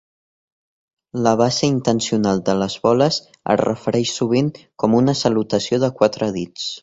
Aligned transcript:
La 1.13 1.33
base 1.41 1.67
intencional 1.73 2.41
de 2.47 2.55
les 2.61 2.77
boles 2.87 3.19
es 3.55 3.61
refereix 3.63 4.13
sovint 4.21 4.49
com 4.85 4.99
una 5.03 5.15
salutació 5.23 5.83
de 5.85 5.91
quatre 6.01 6.31
dits. 6.39 6.67